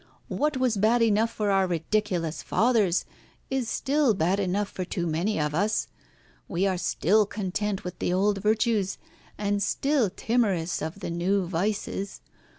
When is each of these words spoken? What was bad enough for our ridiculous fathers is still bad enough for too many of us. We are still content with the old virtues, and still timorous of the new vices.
What 0.29 0.57
was 0.57 0.77
bad 0.77 1.03
enough 1.03 1.29
for 1.29 1.51
our 1.51 1.67
ridiculous 1.67 2.41
fathers 2.41 3.05
is 3.51 3.69
still 3.69 4.15
bad 4.15 4.39
enough 4.39 4.67
for 4.67 4.83
too 4.83 5.05
many 5.05 5.39
of 5.39 5.53
us. 5.53 5.89
We 6.47 6.65
are 6.65 6.75
still 6.79 7.27
content 7.27 7.83
with 7.83 7.99
the 7.99 8.11
old 8.11 8.39
virtues, 8.39 8.97
and 9.37 9.61
still 9.61 10.09
timorous 10.09 10.81
of 10.81 11.01
the 11.01 11.11
new 11.11 11.45
vices. 11.45 12.19